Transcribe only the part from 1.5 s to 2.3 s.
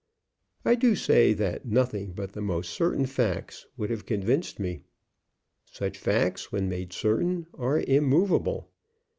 nothing